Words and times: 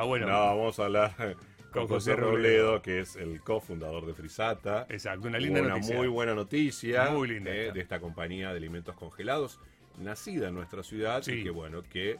No, 0.00 0.06
bueno. 0.06 0.26
No, 0.26 0.32
vamos 0.56 0.78
a 0.78 0.84
hablar 0.84 1.14
con, 1.72 1.86
José, 1.88 2.16
Robledo, 2.16 2.82
que 2.82 3.00
es 3.00 3.16
el 3.16 3.40
cofundador 3.40 4.06
de 4.06 4.14
Frisata. 4.14 4.86
Exacto, 4.88 5.28
una 5.28 5.38
linda 5.38 5.60
una 5.60 5.70
noticia. 5.70 5.96
muy 5.96 6.08
buena 6.08 6.34
noticia 6.34 7.10
Muy 7.10 7.28
linda 7.28 7.50
eh, 7.50 7.72
de 7.72 7.80
esta 7.80 8.00
compañía 8.00 8.50
de 8.50 8.56
alimentos 8.56 8.94
congelados, 8.96 9.58
nacida 9.98 10.48
en 10.48 10.54
nuestra 10.54 10.82
ciudad 10.82 11.22
Sí. 11.22 11.32
y 11.32 11.42
que 11.44 11.50
bueno, 11.50 11.82
que 11.82 12.18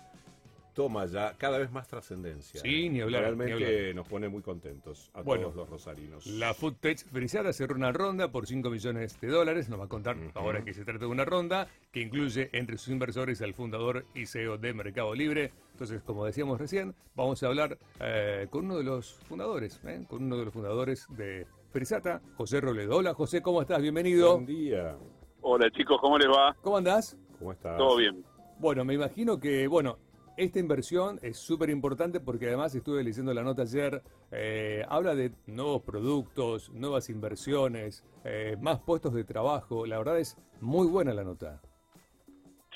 toma 0.72 1.06
ya 1.06 1.34
cada 1.38 1.58
vez 1.58 1.70
más 1.70 1.88
trascendencia. 1.88 2.60
Sí, 2.60 2.86
eh. 2.86 2.90
ni 2.90 3.00
hablar, 3.00 3.22
Realmente 3.22 3.54
ni 3.54 3.64
hablar. 3.64 3.94
nos 3.94 4.08
pone 4.08 4.28
muy 4.28 4.42
contentos 4.42 5.10
a 5.14 5.22
Bueno, 5.22 5.44
todos 5.44 5.56
los 5.56 5.68
rosarinos. 5.68 6.26
La 6.26 6.54
Food 6.54 6.76
Tech 6.80 6.98
Frisata 7.10 7.52
cerró 7.52 7.74
una 7.74 7.92
ronda 7.92 8.30
por 8.30 8.46
5 8.46 8.70
millones 8.70 9.20
de 9.20 9.28
dólares. 9.28 9.68
Nos 9.68 9.80
va 9.80 9.84
a 9.84 9.88
contar 9.88 10.16
ahora 10.34 10.64
que 10.64 10.74
se 10.74 10.84
trata 10.84 11.00
de 11.00 11.06
una 11.06 11.24
ronda 11.24 11.68
que 11.90 12.00
incluye 12.00 12.50
entre 12.52 12.78
sus 12.78 12.88
inversores 12.88 13.42
al 13.42 13.54
fundador 13.54 14.06
y 14.14 14.26
CEO 14.26 14.58
de 14.58 14.74
Mercado 14.74 15.14
Libre. 15.14 15.52
Entonces, 15.72 16.02
como 16.02 16.24
decíamos 16.24 16.58
recién, 16.60 16.94
vamos 17.14 17.42
a 17.42 17.46
hablar 17.46 17.78
eh, 18.00 18.46
con 18.50 18.66
uno 18.66 18.76
de 18.78 18.84
los 18.84 19.14
fundadores, 19.28 19.80
¿eh? 19.84 20.04
con 20.08 20.22
uno 20.24 20.36
de 20.36 20.44
los 20.44 20.54
fundadores 20.54 21.06
de 21.10 21.46
Frisata, 21.70 22.20
José 22.36 22.60
Robledo. 22.60 22.96
Hola 22.96 23.14
José, 23.14 23.40
¿cómo 23.40 23.62
estás? 23.62 23.80
Bienvenido. 23.80 24.34
Buen 24.34 24.46
día. 24.46 24.96
Hola 25.40 25.70
chicos, 25.70 25.98
¿cómo 26.00 26.18
les 26.18 26.28
va? 26.28 26.54
¿Cómo 26.60 26.76
andás? 26.76 27.16
¿Cómo 27.38 27.52
estás? 27.52 27.76
Todo 27.76 27.96
bien. 27.96 28.24
Bueno, 28.58 28.84
me 28.84 28.94
imagino 28.94 29.40
que, 29.40 29.66
bueno, 29.66 29.98
esta 30.42 30.58
inversión 30.58 31.18
es 31.22 31.36
súper 31.38 31.70
importante 31.70 32.20
porque 32.20 32.48
además 32.48 32.74
estuve 32.74 33.02
leyendo 33.02 33.32
la 33.32 33.42
nota 33.42 33.62
ayer, 33.62 34.02
eh, 34.30 34.84
habla 34.88 35.14
de 35.14 35.32
nuevos 35.46 35.82
productos, 35.82 36.70
nuevas 36.70 37.08
inversiones, 37.10 38.04
eh, 38.24 38.56
más 38.60 38.80
puestos 38.80 39.14
de 39.14 39.24
trabajo. 39.24 39.86
La 39.86 39.98
verdad 39.98 40.18
es 40.18 40.36
muy 40.60 40.86
buena 40.88 41.14
la 41.14 41.24
nota. 41.24 41.60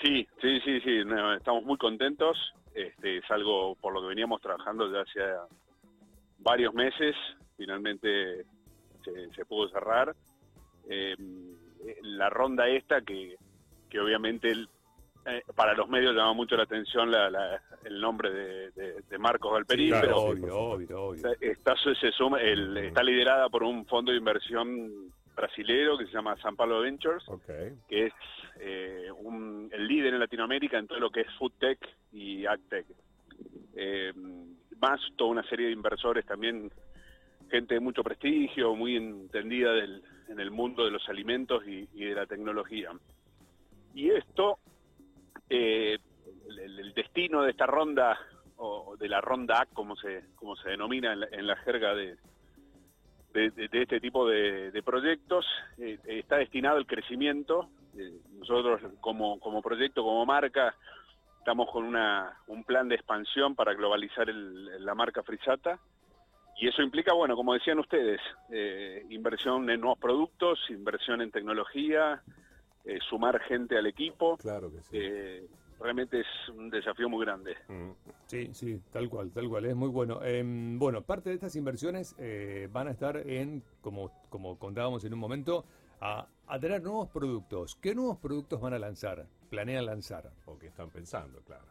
Sí, 0.02 0.26
sí, 0.40 0.60
sí, 0.64 0.80
sí, 0.80 1.00
estamos 1.36 1.64
muy 1.64 1.78
contentos. 1.78 2.36
Este, 2.74 3.18
es 3.18 3.30
algo 3.30 3.74
por 3.76 3.92
lo 3.94 4.02
que 4.02 4.08
veníamos 4.08 4.40
trabajando 4.40 4.92
ya 4.92 5.00
hace 5.00 5.20
varios 6.38 6.74
meses. 6.74 7.14
Finalmente 7.56 8.44
se, 9.04 9.30
se 9.34 9.44
pudo 9.46 9.68
cerrar. 9.70 10.14
Eh, 10.88 11.16
la 12.02 12.28
ronda 12.30 12.68
esta 12.68 13.00
que, 13.00 13.36
que 13.88 14.00
obviamente 14.00 14.50
el- 14.50 14.68
eh, 15.26 15.42
para 15.54 15.74
los 15.74 15.88
medios 15.88 16.14
llama 16.14 16.32
mucho 16.32 16.56
la 16.56 16.62
atención 16.64 17.10
la- 17.10 17.30
la- 17.30 17.60
el 17.84 18.00
nombre 18.00 18.30
de, 18.30 18.70
de- 18.72 19.02
de 19.02 19.18
Marcos 19.18 19.52
Galperín, 19.52 19.88
claro, 19.90 20.06
pero 20.06 20.16
obvio, 20.22 20.44
obvio, 20.58 21.02
obvio. 21.02 21.22
Está, 21.40 21.74
se 21.76 22.12
suma, 22.12 22.40
el- 22.40 22.76
está 22.78 23.02
liderada 23.02 23.48
por 23.48 23.62
un 23.62 23.86
fondo 23.86 24.12
de 24.12 24.18
inversión 24.18 25.12
brasilero 25.34 25.98
que 25.98 26.06
se 26.06 26.12
llama 26.12 26.36
San 26.38 26.56
Pablo 26.56 26.80
Ventures, 26.80 27.28
que 27.88 28.06
es 28.06 28.12
eh, 28.60 29.08
un- 29.18 29.68
el 29.72 29.86
líder 29.86 30.14
en 30.14 30.20
Latinoamérica 30.20 30.78
en 30.78 30.86
todo 30.86 30.98
lo 30.98 31.10
que 31.10 31.20
es 31.22 31.26
food 31.38 31.52
tech 31.58 31.78
y 32.12 32.46
ag 32.46 32.60
tech. 32.70 32.86
Eh, 33.74 34.12
más 34.80 35.00
toda 35.16 35.30
una 35.30 35.42
serie 35.48 35.66
de 35.66 35.72
inversores 35.72 36.24
también, 36.24 36.70
gente 37.50 37.74
de 37.74 37.80
mucho 37.80 38.02
prestigio, 38.02 38.74
muy 38.74 38.96
entendida 38.96 39.72
del- 39.72 40.02
en 40.28 40.40
el 40.40 40.50
mundo 40.50 40.84
de 40.84 40.90
los 40.90 41.06
alimentos 41.08 41.66
y, 41.66 41.86
y 41.94 42.04
de 42.06 42.14
la 42.14 42.26
tecnología. 42.26 42.90
Y 43.94 44.10
esto, 44.10 44.58
eh, 45.48 45.98
el, 46.48 46.94
destino 46.94 47.42
de 47.42 47.50
esta 47.50 47.66
ronda, 47.66 48.18
o 48.56 48.96
de 48.96 49.08
la 49.08 49.20
ronda 49.20 49.62
A, 49.62 49.66
como 49.66 49.96
se, 49.96 50.24
como 50.36 50.56
se 50.56 50.70
denomina 50.70 51.12
en 51.12 51.46
la, 51.46 51.56
jerga 51.56 51.94
de, 51.94 52.16
de, 53.32 53.68
este 53.72 54.00
tipo 54.00 54.28
de, 54.28 54.82
proyectos, 54.84 55.44
eh, 55.78 55.98
está 56.06 56.36
destinado 56.36 56.78
al 56.78 56.86
crecimiento. 56.86 57.68
Eh, 57.98 58.12
nosotros 58.38 58.80
como, 59.00 59.38
como 59.40 59.62
proyecto, 59.62 60.02
como 60.02 60.24
marca, 60.24 60.74
estamos 61.38 61.70
con 61.70 61.84
una, 61.84 62.38
un 62.46 62.64
plan 62.64 62.88
de 62.88 62.96
expansión 62.96 63.54
para 63.54 63.74
globalizar 63.74 64.28
la 64.28 64.94
marca 64.94 65.22
Frisata. 65.22 65.78
Y 66.58 66.68
eso 66.68 66.80
implica, 66.82 67.12
bueno, 67.12 67.36
como 67.36 67.52
decían 67.52 67.78
ustedes, 67.78 68.18
inversión 69.10 69.68
en 69.68 69.78
nuevos 69.78 69.98
productos, 69.98 70.58
inversión 70.70 71.20
en 71.20 71.30
tecnología, 71.30 72.22
eh, 72.86 72.98
sumar 73.08 73.38
gente 73.42 73.76
al 73.76 73.86
equipo. 73.86 74.36
Claro 74.38 74.70
que 74.70 74.82
sí. 74.82 74.96
Eh, 74.98 75.46
realmente 75.80 76.20
es 76.20 76.26
un 76.54 76.70
desafío 76.70 77.08
muy 77.08 77.24
grande. 77.24 77.54
Mm. 77.68 77.90
Sí, 78.26 78.48
sí, 78.54 78.80
tal 78.92 79.08
cual, 79.08 79.30
tal 79.32 79.48
cual, 79.48 79.66
es 79.66 79.76
muy 79.76 79.88
bueno. 79.88 80.22
Em, 80.22 80.78
bueno, 80.78 81.02
parte 81.02 81.28
de 81.30 81.34
estas 81.34 81.54
inversiones 81.56 82.14
eh, 82.18 82.68
van 82.72 82.88
a 82.88 82.92
estar 82.92 83.16
en, 83.18 83.62
como, 83.80 84.10
como 84.30 84.58
contábamos 84.58 85.04
en 85.04 85.12
un 85.12 85.18
momento, 85.18 85.64
a, 86.00 86.26
a 86.46 86.58
tener 86.60 86.82
nuevos 86.82 87.08
productos. 87.10 87.76
¿Qué 87.76 87.94
nuevos 87.94 88.18
productos 88.18 88.60
van 88.60 88.74
a 88.74 88.78
lanzar? 88.78 89.26
¿Planean 89.50 89.86
lanzar? 89.86 90.30
O 90.46 90.58
que 90.58 90.66
están 90.68 90.90
pensando, 90.90 91.40
claro. 91.42 91.64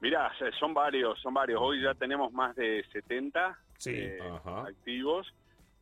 Mirá, 0.00 0.30
son 0.60 0.72
varios, 0.74 1.20
son 1.20 1.34
varios. 1.34 1.60
Hoy 1.60 1.82
ya 1.82 1.92
tenemos 1.94 2.32
más 2.32 2.54
de 2.54 2.84
70 2.92 3.58
Sí. 3.78 3.92
eh, 3.94 4.18
Ajá. 4.22 4.62
activos. 4.68 5.26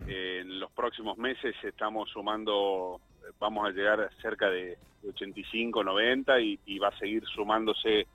Eh, 0.06 0.41
en 0.41 0.60
los 0.60 0.70
próximos 0.72 1.16
meses 1.18 1.54
estamos 1.62 2.08
sumando, 2.10 3.00
vamos 3.38 3.66
a 3.66 3.72
llegar 3.72 4.10
cerca 4.20 4.48
de 4.50 4.78
85, 5.06 5.84
90 5.84 6.41
y, 6.41 6.59
y 6.66 6.78
va 6.78 6.88
a 6.88 6.98
seguir 6.98 7.25
sumándose 7.26 8.06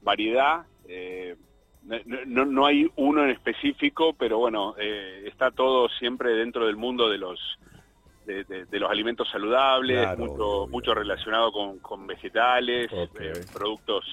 variedad. 0.00 0.66
Eh, 0.84 1.36
no, 1.82 1.96
no- 2.26 2.44
no 2.44 2.66
hay 2.66 2.86
uno 2.96 3.24
en 3.24 3.30
específico, 3.30 4.12
pero 4.14 4.38
bueno, 4.38 4.74
eh, 4.78 5.24
está 5.26 5.50
todo 5.50 5.88
siempre 5.88 6.32
dentro 6.34 6.66
del 6.66 6.76
mundo 6.76 7.08
de 7.08 7.18
los 7.18 7.40
de, 8.24 8.44
de- 8.44 8.66
de 8.66 8.78
los 8.78 8.90
alimentos 8.90 9.28
saludables, 9.30 9.96
Claro, 9.96 10.18
mucho, 10.18 10.48
obvio, 10.62 10.72
mucho 10.72 10.94
relacionado 10.94 11.50
con, 11.50 11.80
con 11.80 12.06
vegetales, 12.06 12.90
eh, 13.18 13.46
productos 13.50 14.04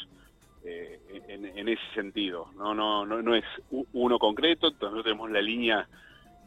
eh, 0.64 1.22
en, 1.28 1.46
en 1.46 1.68
ese 1.68 1.84
sentido. 1.94 2.50
No, 2.56 2.74
no, 2.74 3.06
no, 3.06 3.22
no 3.22 3.36
es 3.36 3.44
uno 3.70 4.18
concreto. 4.18 4.70
Nosotros 4.72 5.03
tenemos 5.03 5.30
la 5.30 5.42
línea 5.42 5.88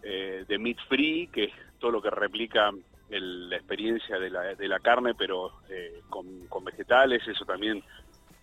de 0.03 0.59
meat 0.59 0.79
free, 0.89 1.29
que 1.31 1.45
es 1.45 1.53
todo 1.79 1.91
lo 1.91 2.01
que 2.01 2.09
replica 2.09 2.73
la 3.11 3.57
experiencia 3.57 4.19
de 4.19 4.31
la, 4.31 4.55
de 4.55 4.69
la 4.69 4.79
carne, 4.79 5.15
pero 5.15 5.53
eh, 5.69 6.03
con, 6.09 6.47
con 6.49 6.65
vegetales. 6.65 7.27
Eso 7.27 7.45
también 7.45 7.83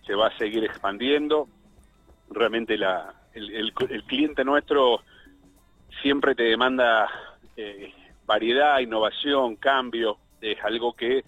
se 0.06 0.14
va 0.14 0.28
a 0.28 0.38
seguir 0.38 0.64
expandiendo. 0.64 1.48
Realmente 2.30 2.76
la, 2.76 3.14
el 3.34 3.72
cliente 4.04 4.44
nuestro 4.44 5.02
siempre 6.02 6.34
te 6.34 6.44
demanda 6.44 7.08
eh, 7.56 7.92
variedad, 8.26 8.78
innovación, 8.80 9.56
cambio. 9.56 10.18
Es 10.40 10.62
algo 10.62 10.92
que, 10.92 11.24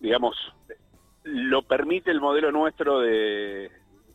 digamos, 0.00 0.36
lo 1.24 1.62
permite 1.62 2.10
el 2.10 2.20
modelo 2.20 2.50
nuestro 2.50 3.00
de, 3.00 3.70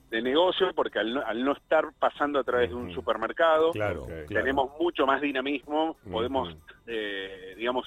de 0.09 0.21
negocio, 0.21 0.73
porque 0.75 0.99
al 0.99 1.13
no, 1.13 1.21
al 1.25 1.43
no 1.43 1.53
estar 1.53 1.85
pasando 1.99 2.39
a 2.39 2.43
través 2.43 2.69
de 2.69 2.75
un 2.75 2.91
supermercado, 2.93 3.71
Claro, 3.71 4.03
Ok. 4.03 4.07
claro. 4.27 4.27
tenemos 4.33 4.71
mucho 4.79 5.05
más 5.05 5.21
dinamismo, 5.21 5.97
podemos, 6.11 6.49
eh, 6.87 7.53
digamos, 7.57 7.85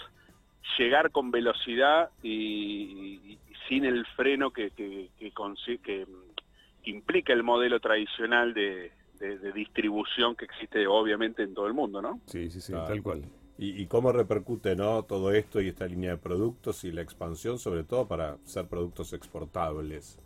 llegar 0.78 1.10
con 1.10 1.30
velocidad 1.32 2.10
y, 2.22 2.30
y 2.32 3.38
sin 3.68 3.84
el 3.84 4.06
freno 4.16 4.50
que, 4.52 4.70
que, 4.70 5.10
que, 5.18 5.32
que, 5.32 5.78
que 5.82 6.06
implica 6.84 7.32
el 7.32 7.42
modelo 7.42 7.80
tradicional 7.80 8.54
de, 8.54 8.92
de- 9.18 9.38
de 9.38 9.52
distribución 9.52 10.34
que 10.36 10.44
existe 10.44 10.86
obviamente 10.86 11.42
en 11.42 11.54
todo 11.54 11.66
el 11.66 11.74
mundo, 11.74 12.00
¿no? 12.02 12.20
Sí, 12.26 12.50
sí, 12.50 12.60
sí, 12.60 12.72
Claro. 12.72 12.86
tal 12.86 13.02
cual. 13.02 13.22
¿Y, 13.58 13.80
y 13.82 13.86
cómo 13.86 14.12
repercute 14.12 14.74
no 14.74 15.02
todo 15.04 15.32
esto 15.32 15.60
y 15.60 15.68
esta 15.68 15.86
línea 15.86 16.12
de 16.12 16.16
productos 16.16 16.84
y 16.84 16.90
la 16.92 17.02
expansión, 17.02 17.58
sobre 17.58 17.84
todo 17.84 18.06
para 18.08 18.36
ser 18.44 18.66
productos 18.66 19.12
exportables? 19.12 20.18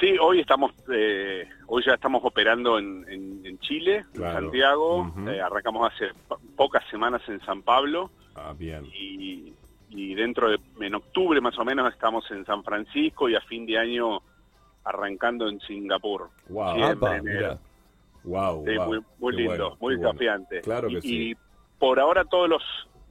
Sí, 0.00 0.16
hoy 0.18 0.40
estamos, 0.40 0.72
eh, 0.90 1.46
hoy 1.66 1.82
ya 1.86 1.92
estamos 1.94 2.22
operando 2.24 2.78
en, 2.78 3.04
en- 3.08 3.44
en 3.44 3.58
Chile, 3.58 4.06
Claro. 4.14 4.38
en 4.38 4.44
Santiago, 4.44 5.14
eh, 5.28 5.40
arrancamos 5.42 5.92
hace 5.92 6.06
po- 6.26 6.40
pocas 6.56 6.82
semanas 6.90 7.20
en 7.28 7.38
San 7.44 7.62
Pablo 7.62 8.10
Ah, 8.34 8.54
bien. 8.56 8.86
y, 8.86 9.52
y 9.90 10.14
dentro 10.14 10.50
de, 10.50 10.58
en 10.80 10.94
octubre 10.94 11.40
más 11.42 11.58
o 11.58 11.64
menos 11.66 11.92
estamos 11.92 12.28
en 12.30 12.46
San 12.46 12.64
Francisco 12.64 13.28
y 13.28 13.34
a 13.34 13.40
fin 13.42 13.66
de 13.66 13.76
año 13.76 14.20
arrancando 14.84 15.48
en 15.48 15.60
Singapur. 15.60 16.30
Wow. 16.48 16.74
Siempre 16.76 16.92
Apa, 17.08 17.16
en 17.18 17.28
enero. 17.28 17.38
mira. 17.38 17.58
Wow, 18.24 18.64
Sí, 18.66 18.76
wow. 18.76 18.86
muy, 19.18 19.32
lindo, 19.36 19.48
bueno, 19.50 19.76
muy 19.80 19.96
bueno. 19.96 20.08
desafiante. 20.12 20.60
Claro 20.62 20.88
que 20.88 20.94
y, 20.98 21.00
sí. 21.02 21.30
y 21.32 21.36
por 21.78 22.00
ahora 22.00 22.24
todos 22.24 22.48
los 22.48 22.62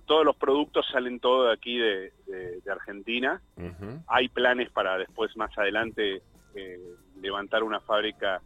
todos 0.05 0.25
los 0.25 0.35
productos 0.37 0.87
salen 0.91 1.19
todo 1.19 1.45
de 1.45 1.53
aquí 1.53 1.77
de, 1.77 2.11
de- 2.25 2.61
de 2.61 2.71
Argentina. 2.71 3.39
Hay 4.07 4.27
planes 4.29 4.71
para 4.71 4.97
después 4.97 5.37
más 5.37 5.55
adelante 5.55 6.23
eh, 6.55 6.79
levantar 7.21 7.63
una 7.63 7.79
fábrica 7.79 8.41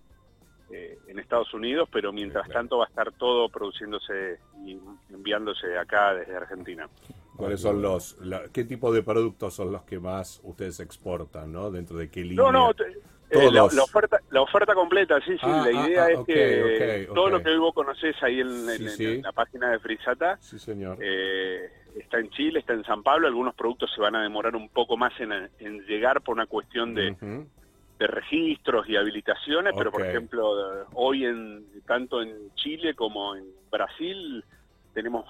eh, 0.72 0.98
en 1.08 1.20
Estados 1.20 1.54
Unidos, 1.54 1.88
pero 1.92 2.12
mientras 2.14 2.48
tanto 2.50 2.78
va 2.80 2.86
a 2.86 2.88
estar 2.88 3.12
todo 3.14 3.50
produciéndose 3.50 4.40
y 4.66 4.80
enviándose 5.14 5.78
acá 5.78 6.14
desde 6.14 6.36
Argentina. 6.36 6.90
¿Cuáles 7.36 7.62
son 7.62 7.82
los, 7.82 8.18
la- 8.20 8.44
qué 8.54 8.64
tipo 8.64 8.92
de 8.94 9.04
productos 9.04 9.54
son 9.56 9.72
los 9.72 9.84
que 9.84 10.00
más 10.00 10.40
ustedes 10.44 10.80
exportan, 10.80 11.52
no? 11.52 11.70
Dentro 11.72 11.98
de 11.98 12.10
qué 12.10 12.22
línea. 12.22 12.44
No, 12.44 12.52
no, 12.52 12.74
te- 12.74 12.84
eh, 13.30 13.52
la, 13.52 13.68
la 13.74 13.84
oferta, 13.84 14.20
la 14.30 14.42
oferta 14.42 14.76
completa, 14.76 15.20
sí, 15.22 15.34
sí. 15.34 15.40
Ah, 15.42 15.68
la 15.72 15.82
ah, 15.84 15.88
idea 15.90 16.04
ah, 16.06 16.12
es 16.12 16.20
que 16.28 17.08
todo 17.14 17.30
lo 17.30 17.42
que 17.42 17.50
hoy 17.50 17.58
vos 17.58 17.74
conocés 17.74 18.16
ahí 18.22 18.40
en, 18.40 18.48
en- 18.48 18.78
Sí, 18.78 18.84
en 18.84 18.90
sí. 18.92 19.22
la 19.24 19.32
página 19.32 19.72
de 19.72 19.80
Frisata 19.80 20.38
Sí, 20.40 20.60
señor. 20.60 20.98
eh, 21.02 21.72
está 21.96 22.20
en 22.20 22.30
Chile, 22.30 22.60
está 22.60 22.74
en 22.74 22.84
San 22.84 23.02
Pablo. 23.02 23.28
Algunos 23.28 23.56
productos 23.56 23.92
se 23.96 24.02
van 24.02 24.16
a 24.16 24.22
demorar 24.22 24.56
un 24.56 24.70
poco 24.70 24.98
más 24.98 25.20
en, 25.20 25.32
en 25.32 25.82
llegar 25.88 26.22
por 26.22 26.36
una 26.36 26.46
cuestión 26.46 26.94
de. 26.94 27.16
De 28.04 28.08
registros 28.08 28.88
y 28.90 28.98
habilitaciones, 28.98 29.74
pero 29.78 29.90
por 29.90 30.06
ejemplo, 30.06 30.86
hoy 30.94 31.24
en 31.24 31.66
tanto 31.88 32.22
en 32.22 32.54
Chile 32.56 32.96
como 32.96 33.34
en 33.34 33.46
Brasil 33.72 34.44
tenemos 34.94 35.26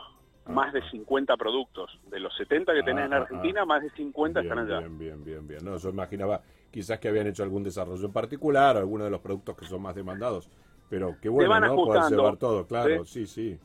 más 0.48 0.74
de 0.74 0.82
50 0.90 1.38
productos. 1.38 1.92
De 2.10 2.20
los 2.20 2.36
70 2.36 2.74
que 2.74 2.82
tenés 2.82 3.06
en 3.06 3.14
Ah, 3.14 3.18
ah, 3.18 3.22
Argentina, 3.22 3.62
ah. 3.62 3.66
más 3.66 3.84
de 3.84 3.92
50 3.92 4.40
bien, 4.40 4.52
están 4.52 4.66
allá. 4.66 4.80
Bien, 4.80 4.98
bien, 4.98 5.24
bien, 5.24 5.48
bien. 5.48 5.64
No, 5.64 5.78
yo 5.78 5.90
imaginaba 5.90 6.42
quizás 6.72 6.98
que 6.98 7.10
habían 7.10 7.28
hecho 7.28 7.44
algún 7.44 7.64
desarrollo 7.64 8.08
en 8.08 8.12
particular, 8.12 8.76
alguno 8.76 9.04
de 9.04 9.12
los 9.12 9.22
productos 9.22 9.56
que 9.56 9.66
son 9.66 9.84
más 9.84 9.94
demandados. 9.94 10.50
Pero 10.90 11.16
qué 11.22 11.30
bueno, 11.30 11.52
van 11.52 11.68
¿no? 11.68 11.76
Poder 11.76 12.10
llevar 12.10 12.38
todo, 12.38 12.66
claro, 12.66 13.06
sí, 13.06 13.28
sí. 13.28 13.60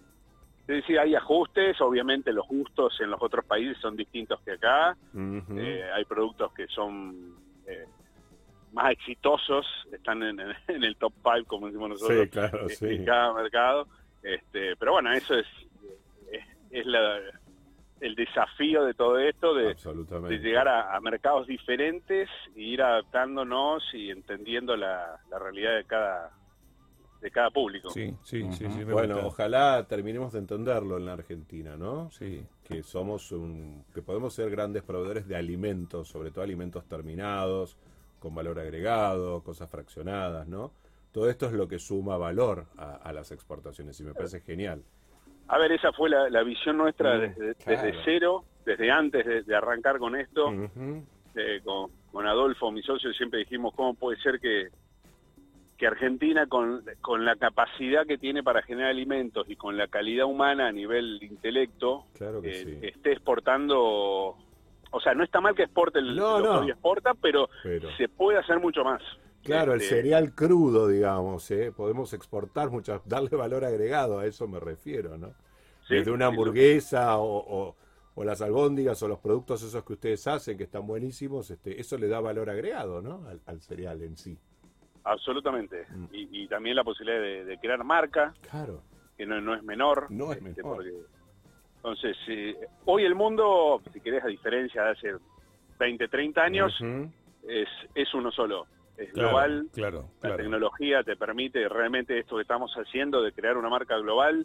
Sí, 0.66 0.82
sí, 0.86 0.98
hay 0.98 1.14
ajustes, 1.14 1.80
obviamente 1.80 2.30
los 2.30 2.46
gustos 2.46 3.00
en 3.00 3.10
los 3.10 3.22
otros 3.22 3.46
países 3.46 3.78
son 3.78 3.96
distintos 3.96 4.38
que 4.42 4.52
acá. 4.52 4.94
Eh, 5.14 5.82
hay 5.94 6.04
productos 6.04 6.52
que 6.52 6.66
son 6.66 7.36
eh, 7.66 7.86
más 8.72 8.92
exitosos, 8.92 9.66
están 9.92 10.22
en, 10.22 10.38
en 10.68 10.84
el 10.84 10.96
top 10.96 11.12
5, 11.22 11.46
como 11.46 11.66
decimos 11.66 11.90
nosotros, 11.90 12.20
Sí, 12.24 12.28
claro, 12.28 12.68
sí. 12.68 12.86
en 12.86 13.04
cada 13.04 13.32
mercado. 13.34 13.86
Este, 14.22 14.76
pero 14.76 14.92
bueno, 14.92 15.12
eso 15.12 15.34
es, 15.34 15.46
es, 16.32 16.44
es 16.70 16.86
la- 16.86 17.20
el 18.00 18.14
desafío 18.14 18.84
de 18.84 18.94
todo 18.94 19.18
esto, 19.18 19.54
de, 19.54 19.70
Absolutamente. 19.72 20.38
de 20.38 20.40
llegar 20.44 20.68
a, 20.68 20.94
a 20.94 21.00
mercados 21.00 21.48
diferentes 21.48 22.28
e 22.54 22.60
ir 22.60 22.80
adaptándonos 22.80 23.82
y 23.92 24.10
entendiendo 24.10 24.76
la, 24.76 25.18
la 25.28 25.38
realidad 25.40 25.74
de 25.74 25.84
cada, 25.84 26.30
de 27.20 27.30
cada 27.32 27.50
público. 27.50 27.90
Sí, 27.90 28.14
sí, 28.22 28.44
sí, 28.52 28.66
sí, 28.70 28.84
me 28.84 28.92
bueno, 28.92 29.14
gusta. 29.14 29.26
ojalá 29.26 29.86
terminemos 29.88 30.32
de 30.32 30.38
entenderlo 30.38 30.96
en 30.96 31.06
la 31.06 31.14
Argentina, 31.14 31.76
¿no? 31.76 32.08
Sí. 32.12 32.44
Que 32.62 32.84
somos 32.84 33.32
un, 33.32 33.84
que 33.92 34.00
podemos 34.02 34.32
ser 34.32 34.48
grandes 34.50 34.84
proveedores 34.84 35.26
de 35.26 35.34
alimentos, 35.34 36.06
sobre 36.06 36.30
todo 36.30 36.44
alimentos 36.44 36.84
terminados, 36.86 37.76
con 38.18 38.34
valor 38.34 38.58
agregado, 38.58 39.42
cosas 39.42 39.70
fraccionadas, 39.70 40.46
¿no? 40.48 40.72
Todo 41.12 41.30
esto 41.30 41.46
es 41.46 41.52
lo 41.52 41.66
que 41.68 41.78
suma 41.78 42.16
valor 42.16 42.66
a, 42.76 42.96
a 42.96 43.12
las 43.12 43.32
exportaciones 43.32 43.98
y 44.00 44.04
me 44.04 44.14
parece 44.14 44.40
genial. 44.40 44.82
A 45.48 45.58
ver, 45.58 45.72
esa 45.72 45.92
fue 45.92 46.10
la, 46.10 46.28
la 46.28 46.42
visión 46.42 46.76
nuestra 46.76 47.16
Mm, 47.16 47.20
desde, 47.20 47.54
claro. 47.54 47.82
desde 47.82 47.98
cero, 48.04 48.44
desde 48.66 48.90
antes 48.90 49.24
de, 49.26 49.42
de 49.42 49.54
arrancar 49.56 49.98
con 49.98 50.14
esto. 50.16 50.52
Eh, 51.34 51.60
con, 51.64 51.90
con 52.12 52.26
Adolfo, 52.26 52.70
mi 52.70 52.82
socio, 52.82 53.12
siempre 53.12 53.38
dijimos 53.40 53.72
cómo 53.74 53.94
puede 53.94 54.20
ser 54.20 54.40
que, 54.40 54.68
que 55.76 55.86
Argentina, 55.86 56.46
con, 56.46 56.82
con 57.00 57.24
la 57.24 57.36
capacidad 57.36 58.06
que 58.06 58.18
tiene 58.18 58.42
para 58.42 58.62
generar 58.62 58.90
alimentos 58.90 59.48
y 59.48 59.54
con 59.56 59.76
la 59.76 59.86
calidad 59.88 60.26
humana 60.26 60.66
a 60.68 60.72
nivel 60.72 61.18
de 61.20 61.26
intelecto, 61.26 62.04
Claro 62.16 62.42
que 62.42 62.50
eh, 62.60 62.64
sí. 62.64 62.78
esté 62.82 63.12
exportando. 63.12 64.36
O 64.90 65.00
sea, 65.00 65.14
no 65.14 65.22
está 65.24 65.40
mal 65.40 65.54
que 65.54 65.64
exporte 65.64 65.98
el, 65.98 66.16
No, 66.16 66.38
lo 66.40 66.62
no. 66.62 66.68
exporta, 66.68 67.14
pero, 67.14 67.48
Pero- 67.62 67.88
se 67.96 68.08
puede 68.08 68.38
hacer 68.38 68.58
mucho 68.60 68.82
más. 68.84 69.02
Claro, 69.42 69.72
el 69.74 69.80
Este, 69.80 69.96
cereal 69.96 70.34
crudo, 70.34 70.88
digamos, 70.88 71.50
¿eh? 71.50 71.72
podemos 71.74 72.12
exportar 72.12 72.70
muchas, 72.70 73.00
darle 73.06 73.30
valor 73.36 73.64
agregado, 73.64 74.18
a 74.18 74.26
eso 74.26 74.46
me 74.48 74.58
refiero, 74.60 75.16
¿no? 75.16 75.28
Sí, 75.86 75.94
Desde 75.94 76.10
una 76.10 76.26
sí, 76.26 76.32
hamburguesa 76.32 77.18
o, 77.18 77.38
o- 77.68 77.76
o 78.14 78.24
las 78.24 78.42
albóndigas 78.42 79.00
o 79.02 79.08
los 79.08 79.20
productos 79.20 79.62
esos 79.62 79.84
que 79.84 79.92
ustedes 79.92 80.26
hacen, 80.26 80.58
que 80.58 80.64
están 80.64 80.86
buenísimos, 80.86 81.50
este, 81.50 81.80
eso 81.80 81.96
le 81.96 82.08
da 82.08 82.18
valor 82.20 82.50
agregado, 82.50 83.00
¿no? 83.00 83.26
Al, 83.28 83.40
al 83.46 83.60
cereal 83.60 84.02
en 84.02 84.16
sí. 84.16 84.36
Absolutamente. 85.04 85.86
Mm. 85.88 86.04
Y, 86.12 86.42
y 86.42 86.48
también 86.48 86.76
la 86.76 86.84
posibilidad 86.84 87.20
de, 87.20 87.44
de 87.44 87.58
crear 87.58 87.82
marca, 87.84 88.34
Claro. 88.50 88.82
que 89.16 89.24
no, 89.24 89.40
no 89.40 89.54
es 89.54 89.62
menor. 89.62 90.06
No 90.10 90.32
es 90.32 90.38
este, 90.38 90.62
menor. 90.62 90.76
porque- 90.76 90.92
entonces, 91.78 92.16
eh, 92.26 92.56
hoy 92.86 93.04
el 93.04 93.14
mundo, 93.14 93.80
si 93.92 94.00
querés, 94.00 94.24
a 94.24 94.28
diferencia 94.28 94.82
de 94.82 94.90
hace 94.90 95.12
20, 95.78 96.08
30 96.08 96.42
años, 96.42 96.74
es, 97.46 97.68
es 97.94 98.14
uno 98.14 98.30
solo. 98.32 98.66
Es 98.96 99.12
Claro, 99.12 99.28
global. 99.28 99.66
Claro, 99.72 99.98
La 100.16 100.20
claro. 100.22 100.36
tecnología 100.38 101.02
te 101.04 101.14
permite 101.16 101.68
realmente 101.68 102.18
esto 102.18 102.34
que 102.36 102.42
estamos 102.42 102.72
haciendo 102.74 103.22
de 103.22 103.30
crear 103.32 103.56
una 103.56 103.68
marca 103.68 103.96
global. 103.98 104.44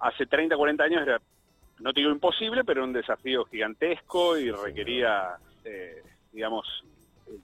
Hace 0.00 0.26
30, 0.26 0.56
40 0.56 0.82
años 0.84 1.02
era, 1.02 1.20
no 1.78 1.92
te 1.92 2.00
digo 2.00 2.10
imposible, 2.10 2.64
pero 2.64 2.82
un 2.82 2.92
desafío 2.92 3.44
gigantesco 3.44 4.36
y 4.36 4.50
requería, 4.50 5.36
eh, 5.64 6.02
digamos, 6.32 6.66
eh, 7.28 7.38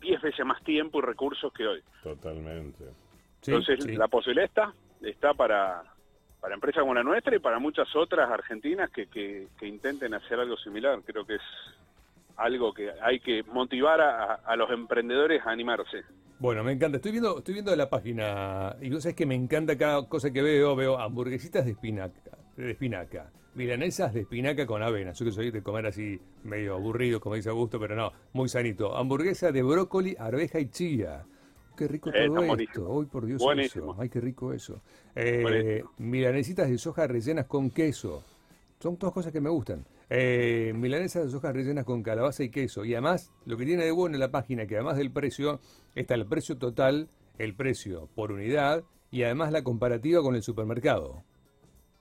10 0.00 0.22
veces 0.22 0.46
más 0.46 0.62
tiempo 0.62 1.00
y 1.00 1.02
recursos 1.02 1.52
que 1.52 1.66
hoy. 1.66 1.82
Totalmente. 2.04 2.84
Sí, 3.42 3.50
Entonces, 3.50 3.82
sí. 3.84 3.96
la 3.96 4.06
posibilidad 4.06 4.44
está, 4.46 4.72
está 5.02 5.34
para, 5.34 5.82
para 6.40 6.54
empresas 6.54 6.80
como 6.80 6.94
la 6.94 7.02
nuestra 7.02 7.36
y 7.36 7.38
para 7.38 7.58
muchas 7.58 7.94
otras 7.94 8.30
argentinas 8.30 8.90
que, 8.90 9.06
que, 9.06 9.48
intenten 9.66 10.14
hacer 10.14 10.40
algo 10.40 10.56
similar. 10.56 11.00
Creo 11.04 11.26
que 11.26 11.34
es 11.34 11.42
algo 12.36 12.72
que 12.72 12.90
hay 13.02 13.20
que 13.20 13.42
motivar 13.42 14.00
a, 14.00 14.34
a 14.34 14.56
los 14.56 14.70
emprendedores 14.70 15.42
a 15.46 15.50
animarse. 15.50 16.04
Bueno, 16.38 16.64
me 16.64 16.72
encanta. 16.72 16.96
Estoy 16.96 17.12
viendo, 17.12 17.38
estoy 17.38 17.54
viendo 17.54 17.76
la 17.76 17.90
página 17.90 18.74
y 18.80 18.88
vos 18.88 19.02
sabés 19.02 19.16
que 19.16 19.26
me 19.26 19.34
encanta 19.34 19.76
cada 19.76 20.08
cosa 20.08 20.32
que 20.32 20.40
veo. 20.40 20.74
Veo 20.74 20.98
hamburguesitas 20.98 21.66
de 21.66 21.72
espinaca, 21.72 22.38
de 22.56 22.70
espinaca, 22.70 23.30
milanesas 23.54 24.14
de 24.14 24.20
espinaca 24.20 24.66
con 24.66 24.82
avena. 24.82 25.12
Yo 25.12 25.26
que 25.26 25.32
soy 25.32 25.50
de 25.50 25.62
comer 25.62 25.86
así 25.86 26.18
medio 26.44 26.76
aburrido, 26.76 27.20
como 27.20 27.34
dice 27.34 27.50
Augusto, 27.50 27.78
pero 27.78 27.94
no, 27.94 28.12
muy 28.32 28.48
sanito. 28.48 28.96
Hamburguesa 28.96 29.52
de 29.52 29.62
brócoli, 29.62 30.16
arveja 30.18 30.58
y 30.60 30.70
chía. 30.70 31.26
Qué 31.80 31.88
rico 31.88 32.10
Eh, 32.12 32.26
todo 32.28 32.56
esto. 32.58 32.88
Hoy 32.90 33.06
por 33.06 33.24
Dios 33.24 33.40
Buenísimo. 33.40 33.92
eso. 33.92 34.02
Ay, 34.02 34.10
qué 34.10 34.20
rico 34.20 34.52
eso. 34.52 34.82
Eh, 35.14 35.82
milanesitas 35.96 36.68
de 36.68 36.76
soja 36.76 37.06
rellenas 37.06 37.46
con 37.46 37.70
queso. 37.70 38.22
Son 38.80 38.98
todas 38.98 39.14
cosas 39.14 39.32
que 39.32 39.40
me 39.40 39.48
gustan. 39.48 39.86
Eh, 40.10 40.74
milanesas 40.76 41.24
de 41.24 41.30
soja 41.30 41.50
rellenas 41.52 41.86
con 41.86 42.02
calabaza 42.02 42.42
y 42.44 42.50
queso. 42.50 42.84
Y 42.84 42.92
además, 42.92 43.32
lo 43.46 43.56
que 43.56 43.64
tiene 43.64 43.84
de 43.86 43.92
bueno 43.92 44.16
en 44.16 44.20
la 44.20 44.30
página, 44.30 44.66
que 44.66 44.74
además 44.74 44.98
del 44.98 45.10
precio, 45.10 45.58
está 45.94 46.14
el 46.16 46.26
precio 46.26 46.58
total, 46.58 47.08
el 47.38 47.54
precio 47.54 48.10
por 48.14 48.30
unidad 48.30 48.84
y 49.10 49.22
además 49.22 49.50
la 49.50 49.64
comparativa 49.64 50.20
con 50.20 50.34
el 50.34 50.42
supermercado. 50.42 51.22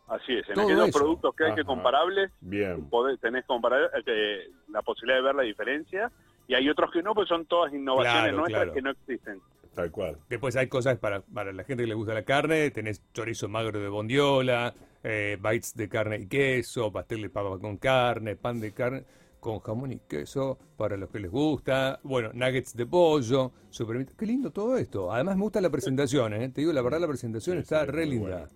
Así 0.08 0.34
es, 0.34 0.46
en 0.50 0.56
Todo 0.56 0.66
aquellos 0.66 0.90
eso. 0.90 1.00
productos 1.00 1.36
que 1.38 1.46
hay 1.46 1.56
que 1.56 1.64
comparables, 1.64 2.32
Bien. 2.42 2.90
podés- 2.90 3.18
tenés 3.22 3.46
comparar, 3.46 3.90
eh, 4.06 4.50
la 4.68 4.82
posibilidad 4.82 5.20
de 5.20 5.24
ver 5.24 5.36
la 5.36 5.44
diferencia, 5.44 6.12
y 6.50 6.56
hay 6.56 6.68
otros 6.68 6.92
que 6.92 7.02
no, 7.02 7.14
pues 7.14 7.30
son 7.30 7.46
todas 7.46 7.72
innovaciones 7.74 8.24
Claro, 8.24 8.38
nuestras 8.40 8.64
claro. 8.64 8.74
que 8.74 8.82
no 8.82 8.90
existen. 8.90 9.40
Tal 9.76 9.92
cual. 9.92 10.18
Después 10.30 10.56
hay 10.56 10.68
cosas 10.68 10.98
para, 10.98 11.22
para 11.22 11.54
la 11.54 11.64
gente 11.64 11.84
que 11.84 11.88
le 11.90 11.94
gusta 11.96 12.14
la 12.14 12.24
carne, 12.24 12.70
tenés 12.72 13.02
chorizo 13.14 13.48
magro 13.48 13.80
de 13.80 13.88
bondiola, 13.88 14.74
eh, 15.04 15.38
bites 15.42 15.76
de 15.76 15.88
carne 15.88 16.18
y 16.22 16.28
queso, 16.28 16.92
pastel 16.92 17.22
de 17.22 17.30
papa 17.30 17.58
con 17.60 17.78
carne, 17.78 18.36
pan 18.36 18.60
de 18.60 18.74
carne 18.74 19.04
con 19.40 19.60
jamón 19.60 19.94
y 19.94 20.00
queso 20.00 20.58
para 20.76 20.98
los 20.98 21.10
que 21.10 21.20
les 21.20 21.32
gusta, 21.32 22.00
bueno, 22.04 22.32
nuggets 22.34 22.76
de 22.76 22.86
pollo, 22.86 23.54
super... 23.70 24.06
qué 24.18 24.26
lindo 24.26 24.52
todo 24.52 24.78
esto. 24.78 25.14
Además 25.14 25.38
me 25.38 25.44
gusta 25.44 25.62
la 25.62 25.70
presentación, 25.70 26.34
¿eh? 26.34 26.50
te 26.50 26.60
digo 26.62 26.74
la 26.74 26.82
verdad 26.82 27.00
la 27.00 27.08
presentación 27.08 27.56
Sí, 27.58 27.62
está 27.62 27.86
sí, 27.86 27.92
re 27.92 28.06
linda. 28.06 28.50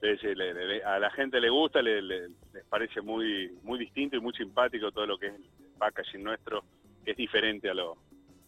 Sí, 0.00 0.08
sí, 0.20 0.34
le- 0.34 0.54
le- 0.54 0.66
le- 0.66 0.84
a 0.84 0.98
la 0.98 1.10
gente 1.10 1.38
le 1.38 1.50
gusta, 1.50 1.82
le- 1.82 2.00
le- 2.00 2.28
les 2.54 2.64
parece 2.70 3.02
muy 3.02 3.50
muy 3.62 3.78
distinto 3.78 4.16
y 4.16 4.20
muy 4.20 4.32
simpático 4.32 4.90
todo 4.90 5.04
lo 5.06 5.18
que 5.18 5.26
es 5.26 5.34
el 5.34 5.44
packaging 5.78 6.22
nuestro, 6.22 6.64
que 7.04 7.10
es 7.10 7.16
diferente 7.18 7.68
a 7.68 7.74
lo 7.74 7.96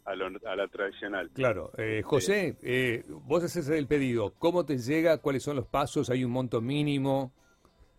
a, 0.08 0.14
lo, 0.16 0.26
a 0.48 0.56
la 0.56 0.68
tradicional. 0.68 1.30
Claro, 1.34 1.70
eh, 1.78 2.02
José, 2.04 2.56
eh, 2.62 3.04
vos 3.08 3.44
haces 3.44 3.68
el 3.68 3.86
pedido, 3.86 4.32
¿cómo 4.38 4.64
te 4.64 4.78
llega? 4.78 5.18
¿Cuáles 5.18 5.42
son 5.42 5.56
los 5.56 5.66
pasos? 5.66 6.10
¿Hay 6.10 6.24
un 6.24 6.30
monto 6.32 6.60
mínimo? 6.60 7.32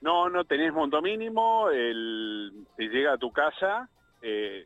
No, 0.02 0.30
no 0.30 0.46
tenés 0.46 0.74
monto 0.74 1.02
mínimo, 1.02 1.70
el, 1.70 2.66
te 2.78 2.88
llega 2.88 3.14
a 3.14 3.18
tu 3.18 3.32
casa. 3.32 3.90
eh, 4.22 4.66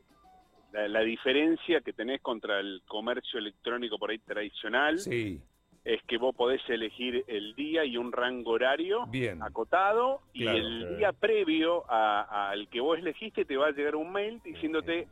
la, 0.72 0.88
la 0.88 1.02
diferencia 1.02 1.82
que 1.82 1.94
tenés 1.94 2.20
contra 2.22 2.60
el 2.60 2.82
comercio 2.88 3.38
electrónico 3.40 4.00
por 4.00 4.10
ahí 4.10 4.18
tradicional 4.20 4.98
Sí, 4.98 5.40
es 5.86 6.02
que 6.08 6.18
vos 6.18 6.36
podés 6.36 6.62
elegir 6.68 7.24
el 7.28 7.54
día 7.56 7.86
y 7.86 7.96
un 7.98 8.12
rango 8.12 8.52
horario 8.52 9.06
Bien. 9.08 9.44
acotado 9.44 10.22
y 10.34 10.48
el 10.48 10.98
día 10.98 11.12
previo 11.12 11.84
a- 11.92 12.50
al 12.50 12.68
que 12.70 12.80
vos 12.82 12.98
elegiste 12.98 13.46
te 13.46 13.56
va 13.56 13.68
a 13.68 13.72
llegar 13.72 13.96
un 13.96 14.12
mail 14.12 14.42
diciéndote 14.44 15.08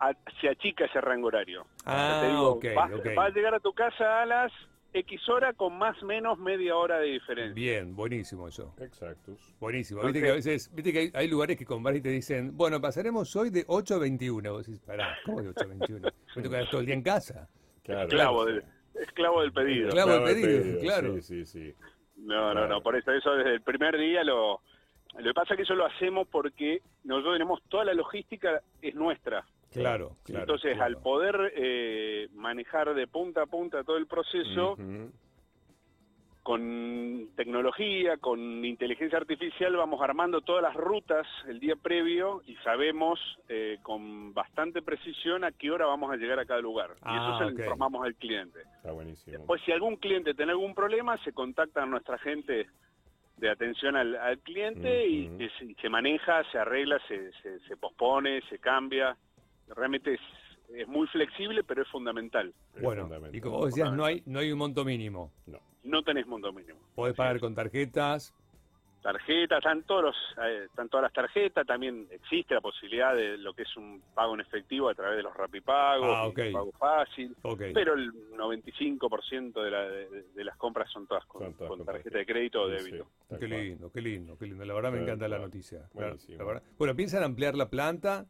a- 0.00 0.14
se 0.40 0.48
achica 0.48 0.84
ese 0.84 1.00
rango 1.00 1.28
horario. 1.28 1.66
Ah, 1.84 2.20
Te 2.22 2.28
digo, 2.28 2.48
ok, 2.50 2.64
vas- 2.74 2.92
ok. 2.92 3.06
va 3.18 3.24
a 3.26 3.30
llegar 3.30 3.54
a 3.54 3.60
tu 3.60 3.72
casa 3.72 4.22
a 4.22 4.26
las 4.26 4.52
X 4.92 5.28
hora 5.28 5.52
con 5.52 5.76
más 5.76 6.02
o 6.02 6.06
menos 6.06 6.38
media 6.38 6.74
hora 6.76 6.98
de 6.98 7.08
diferencia. 7.08 7.52
bien, 7.54 7.94
buenísimo 7.94 8.48
eso. 8.48 8.74
Exactus. 8.80 9.54
Buenísimo. 9.60 10.02
Viste 10.02 10.20
que 10.22 10.30
a 10.30 10.34
veces, 10.34 10.74
viste 10.74 10.92
que 10.92 10.98
hay, 11.00 11.10
hay 11.14 11.28
lugares 11.28 11.56
que 11.58 11.66
con 11.66 11.82
y 11.94 12.00
te 12.00 12.08
dicen, 12.08 12.56
bueno, 12.56 12.80
pasaremos 12.80 13.34
hoy 13.36 13.50
de 13.50 13.64
8 13.68 13.96
a 13.96 13.98
21. 13.98 14.50
Vos 14.52 14.66
decís, 14.66 14.80
pará, 14.80 15.16
¿cómo 15.26 15.42
de 15.42 15.50
8 15.50 15.64
a 15.64 15.66
21? 15.66 16.08
Me 16.36 16.42
toca 16.42 16.70
todo 16.70 16.80
el 16.80 16.86
día 16.86 16.94
en 16.94 17.02
casa. 17.02 17.48
Claro. 17.82 18.02
Esclavo 18.08 18.44
del, 18.46 18.64
esclavo 18.94 19.40
del 19.42 19.52
pedido. 19.52 19.88
Esclavo 19.88 20.10
del 20.10 20.20
Claro, 20.22 20.34
pedido, 20.34 20.80
claro. 20.80 21.14
Sí, 21.14 21.22
sí, 21.22 21.46
sí. 21.46 21.74
No, 22.16 22.54
no, 22.54 22.66
no, 22.66 22.80
por 22.80 22.96
eso, 22.96 23.12
eso 23.12 23.34
desde 23.34 23.54
el 23.54 23.60
primer 23.62 23.96
día 23.98 24.24
lo... 24.24 24.60
Lo 25.18 25.24
que 25.24 25.34
pasa 25.34 25.54
es 25.54 25.56
que 25.58 25.62
eso 25.64 25.74
lo 25.74 25.86
hacemos 25.86 26.28
porque 26.28 26.82
nosotros 27.04 27.34
tenemos 27.34 27.62
toda 27.68 27.84
la 27.86 27.94
logística 27.94 28.60
es 28.82 28.94
nuestra. 28.94 29.44
Claro, 29.72 30.16
claro. 30.24 30.40
Entonces, 30.42 30.74
claro. 30.74 30.84
al 30.96 31.02
poder 31.02 31.52
eh, 31.54 32.28
manejar 32.32 32.94
de 32.94 33.06
punta 33.06 33.42
a 33.42 33.46
punta 33.46 33.84
todo 33.84 33.96
el 33.98 34.06
proceso, 34.06 34.76
con 36.42 37.28
tecnología, 37.36 38.16
con 38.16 38.64
inteligencia 38.64 39.18
artificial, 39.18 39.76
vamos 39.76 40.00
armando 40.00 40.40
todas 40.40 40.62
las 40.62 40.74
rutas 40.74 41.26
el 41.46 41.60
día 41.60 41.76
previo 41.76 42.40
y 42.46 42.54
sabemos 42.56 43.20
eh, 43.50 43.78
con 43.82 44.32
bastante 44.32 44.80
precisión 44.80 45.44
a 45.44 45.52
qué 45.52 45.70
hora 45.70 45.84
vamos 45.84 46.10
a 46.10 46.16
llegar 46.16 46.38
a 46.38 46.46
cada 46.46 46.60
lugar. 46.62 46.92
y 46.96 47.02
Ah, 47.02 47.16
eso 47.16 47.38
se 47.38 47.44
ok. 47.44 47.50
lo 47.58 47.64
informamos 47.64 48.06
al 48.06 48.14
cliente. 48.14 48.60
Está 48.76 48.92
buenísimo. 48.92 49.36
Después, 49.36 49.60
si 49.66 49.72
algún 49.72 49.96
cliente 49.96 50.32
tiene 50.32 50.52
algún 50.52 50.74
problema, 50.74 51.18
se 51.22 51.32
contacta 51.34 51.82
a 51.82 51.86
nuestra 51.86 52.16
gente 52.18 52.66
de 53.36 53.50
atención 53.50 53.94
al, 53.96 54.16
al 54.16 54.38
cliente 54.38 55.06
y, 55.06 55.26
y 55.38 55.48
se, 55.58 55.64
y 55.66 55.74
se 55.74 55.88
maneja, 55.90 56.42
se 56.50 56.58
arregla, 56.58 56.98
se, 57.08 57.30
se, 57.42 57.60
se 57.60 57.76
pospone, 57.76 58.40
se 58.48 58.58
cambia. 58.58 59.14
Realmente 59.74 60.14
es, 60.14 60.20
es 60.74 60.88
muy 60.88 61.06
flexible, 61.08 61.62
pero 61.64 61.82
es 61.82 61.88
fundamental. 61.88 62.52
Bueno, 62.80 63.08
y 63.32 63.40
como 63.40 63.58
vos 63.58 63.66
decías, 63.66 63.92
no 63.92 64.04
hay, 64.04 64.22
no 64.26 64.38
hay 64.40 64.52
un 64.52 64.58
monto 64.58 64.84
mínimo. 64.84 65.32
No. 65.46 65.58
No 65.84 66.02
tenés 66.02 66.26
monto 66.26 66.52
mínimo. 66.52 66.78
Podés 66.94 67.14
pagar 67.14 67.38
con 67.40 67.54
tarjetas. 67.54 68.34
tarjetas, 69.02 69.58
están, 69.58 69.84
todos 69.84 70.02
los, 70.06 70.16
eh, 70.44 70.64
están 70.66 70.88
todas 70.88 71.04
las 71.04 71.12
tarjetas, 71.12 71.64
también 71.66 72.08
existe 72.10 72.52
la 72.54 72.60
posibilidad 72.60 73.14
de 73.14 73.38
lo 73.38 73.54
que 73.54 73.62
es 73.62 73.76
un 73.76 74.02
pago 74.14 74.34
en 74.34 74.40
efectivo 74.40 74.88
a 74.90 74.94
través 74.94 75.16
de 75.18 75.22
los 75.22 75.34
rapipagos, 75.34 76.08
Ah, 76.14 76.24
y 76.26 76.30
ok. 76.30 76.38
un 76.48 76.52
pago 76.52 76.72
fácil, 76.72 77.36
pero 77.72 77.94
el 77.94 78.12
95% 78.36 79.62
de, 79.62 79.70
la- 79.70 79.88
de, 79.88 80.22
de 80.34 80.44
las 80.44 80.56
compras 80.56 80.90
son 80.90 81.06
todas 81.06 81.24
con, 81.26 81.42
Son 81.42 81.54
todas 81.54 81.68
con 81.68 81.78
con 81.78 81.86
tarjeta 81.86 82.18
de 82.18 82.26
crédito 82.26 82.62
o 82.62 82.68
débito. 82.68 83.08
sí, 83.30 83.36
Qué 83.38 83.46
lindo, 83.48 83.90
qué 83.92 84.00
lindo, 84.02 84.36
qué 84.36 84.46
lindo. 84.46 84.64
La 84.64 84.74
verdad 84.74 84.92
me 84.92 85.00
encanta 85.02 85.28
la 85.28 85.38
noticia. 85.38 85.88
La- 85.94 86.16
la 86.36 86.44
verdad. 86.44 86.62
Bueno, 86.76 86.96
¿piensan 86.96 87.22
ampliar 87.22 87.54
la 87.54 87.70
planta? 87.70 88.26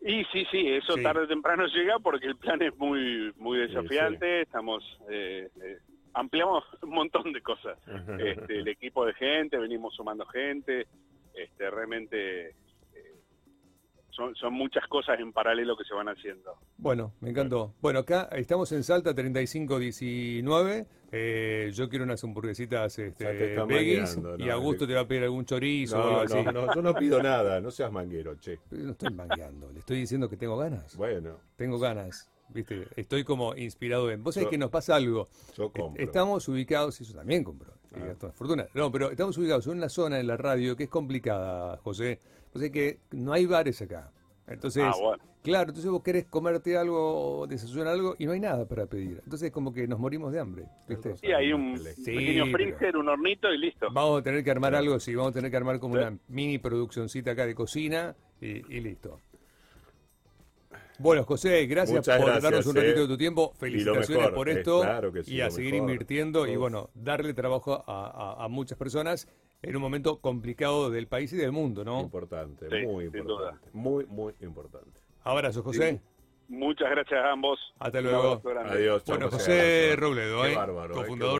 Y 0.00 0.24
sí, 0.26 0.46
sí, 0.50 0.68
eso 0.68 0.94
Sí. 0.94 1.02
tarde 1.02 1.24
o 1.24 1.28
temprano 1.28 1.66
llega 1.66 1.98
porque 1.98 2.26
el 2.26 2.36
plan 2.36 2.62
es 2.62 2.76
muy 2.76 3.32
muy 3.36 3.58
desafiante, 3.58 4.42
estamos 4.42 4.84
eh, 5.10 5.48
eh, 5.60 5.78
ampliamos 6.14 6.64
un 6.82 6.90
montón 6.90 7.32
de 7.32 7.40
cosas. 7.42 7.78
Este, 8.18 8.60
el 8.60 8.68
equipo 8.68 9.04
de 9.04 9.14
gente, 9.14 9.58
venimos 9.58 9.94
sumando 9.94 10.24
gente, 10.26 10.86
este, 11.34 11.70
realmente 11.70 12.54
son, 14.18 14.34
son 14.34 14.52
muchas 14.52 14.86
cosas 14.88 15.18
en 15.20 15.32
paralelo 15.32 15.76
que 15.76 15.84
se 15.84 15.94
van 15.94 16.08
haciendo. 16.08 16.58
Bueno, 16.76 17.12
me 17.20 17.30
encantó. 17.30 17.72
Bueno, 17.80 18.00
acá 18.00 18.28
estamos 18.32 18.70
en 18.72 18.82
Salta 18.82 19.14
3519. 19.14 20.86
Eh, 21.10 21.70
yo 21.72 21.88
quiero 21.88 22.04
unas 22.04 22.22
hamburguesitas 22.22 22.98
este, 22.98 23.24
veggies 23.24 23.56
mangueando, 24.18 24.36
y 24.36 24.46
no, 24.46 24.52
Augusto 24.52 24.86
te 24.86 24.92
va 24.94 25.00
a 25.00 25.08
pedir 25.08 25.22
algún 25.22 25.46
chorizo 25.46 25.96
o 25.96 26.02
algo 26.02 26.12
No, 26.16 26.20
así. 26.22 26.44
no, 26.44 26.52
no, 26.52 26.74
yo 26.74 26.82
no 26.82 26.94
pido 26.94 27.22
nada, 27.22 27.60
no 27.62 27.70
seas 27.70 27.90
manguero, 27.90 28.34
che. 28.34 28.58
Pero 28.68 28.82
no 28.84 28.90
estoy 28.90 29.14
mangueando, 29.14 29.72
le 29.72 29.78
estoy 29.78 30.00
diciendo 30.00 30.28
que 30.28 30.36
tengo 30.36 30.58
ganas. 30.58 30.94
Bueno, 30.96 31.38
Tengo 31.56 31.78
ganas, 31.78 32.30
¿viste? 32.50 32.88
Estoy 32.96 33.24
como 33.24 33.56
inspirado 33.56 34.10
en... 34.10 34.22
Vos 34.22 34.34
sabés 34.34 34.48
Yo- 34.48 34.50
que 34.50 34.58
nos 34.58 34.68
pasa 34.70 34.96
algo. 34.96 35.28
yo 35.56 35.70
compro. 35.72 36.02
Estamos 36.04 36.46
ubicados, 36.48 37.00
y 37.00 37.04
eso 37.04 37.14
también 37.14 37.42
compro, 37.42 37.72
y 37.96 38.00
Ah. 38.00 38.30
fortuna. 38.32 38.66
No, 38.74 38.90
pero 38.92 39.10
estamos 39.10 39.36
ubicados 39.38 39.66
en 39.66 39.78
una 39.78 39.88
zona 39.88 40.18
en 40.20 40.26
la 40.26 40.36
radio 40.36 40.76
que 40.76 40.84
es 40.84 40.90
complicada, 40.90 41.76
José. 41.78 42.20
O 42.54 42.58
sea 42.58 42.70
que 42.70 42.98
no 43.12 43.32
hay 43.32 43.46
bares 43.46 43.80
acá. 43.82 44.10
Entonces, 44.46 44.82
Ah, 44.86 44.92
bueno. 44.98 45.22
claro, 45.42 45.68
entonces 45.68 45.90
vos 45.90 46.02
querés 46.02 46.24
comerte 46.24 46.76
algo, 46.78 47.46
desayunar 47.46 47.88
algo 47.88 48.14
y 48.18 48.24
no 48.24 48.32
hay 48.32 48.40
nada 48.40 48.66
para 48.66 48.86
pedir. 48.86 49.20
Entonces 49.22 49.50
como 49.50 49.74
que 49.74 49.86
nos 49.86 49.98
morimos 49.98 50.32
de 50.32 50.40
hambre, 50.40 50.64
¿viste? 50.88 51.16
Sí, 51.18 51.26
hay 51.26 51.52
un 51.52 51.78
Sí, 51.78 52.02
pequeño 52.04 52.44
pero- 52.46 52.56
freezer, 52.56 52.96
un 52.96 53.08
hornito 53.10 53.52
y 53.52 53.58
listo. 53.58 53.88
Vamos 53.92 54.20
a 54.20 54.22
tener 54.22 54.42
que 54.42 54.50
armar 54.50 54.74
algo, 54.74 54.98
sí, 54.98 55.14
vamos 55.14 55.32
a 55.32 55.34
tener 55.34 55.50
que 55.50 55.56
armar 55.58 55.78
como 55.78 55.96
Sí. 55.96 56.00
una 56.00 56.18
mini 56.28 56.58
produccioncita 56.58 57.32
acá 57.32 57.44
de 57.46 57.54
cocina 57.54 58.16
y, 58.40 58.46
y 58.74 58.80
listo. 58.80 59.20
Bueno, 60.98 61.24
José, 61.24 61.66
gracias 61.66 61.96
Muchas 61.98 62.16
por 62.16 62.26
gracias, 62.26 62.42
darnos 62.42 62.66
un 62.66 62.76
eh. 62.76 62.80
ratito 62.80 63.00
de 63.02 63.06
tu 63.06 63.16
tiempo. 63.16 63.52
Felicitaciones 63.58 64.08
mejor, 64.10 64.34
por 64.34 64.48
eh, 64.48 64.52
esto 64.52 64.80
claro 64.80 65.12
que 65.12 65.22
sí, 65.22 65.34
y 65.36 65.40
a 65.40 65.50
seguir 65.50 65.74
mejor. 65.74 65.90
invirtiendo 65.90 66.46
y 66.46 66.56
bueno, 66.56 66.90
darle 66.94 67.34
trabajo 67.34 67.84
a, 67.86 68.06
a- 68.40 68.44
a 68.44 68.48
muchas 68.48 68.76
personas 68.78 69.28
en 69.62 69.76
un 69.76 69.82
momento 69.82 70.20
complicado 70.20 70.90
del 70.90 71.06
país 71.06 71.32
y 71.32 71.36
del 71.36 71.52
mundo, 71.52 71.84
¿no? 71.84 72.00
Importante, 72.00 72.68
Sí, 72.68 72.86
muy 72.86 73.08
sin 73.10 73.20
importante. 73.20 73.68
Muy, 73.72 74.06
muy 74.06 74.34
importante. 74.40 75.00
Abrazo, 75.22 75.62
José. 75.62 76.00
Muchas 76.48 76.88
gracias 76.90 77.20
a 77.22 77.32
ambos. 77.32 77.58
Hasta 77.78 78.00
luego. 78.00 78.40
Adiós. 78.66 79.04
chao, 79.04 79.16
Bueno, 79.16 79.30
José. 79.30 79.52
José. 79.92 79.96
Robledo, 79.96 80.42
Qué 80.42 80.52
¿eh? 80.52 80.56
bárbaro, 80.56 80.94
eh, 80.94 80.96
qué 80.96 81.02
cofundador 81.02 81.38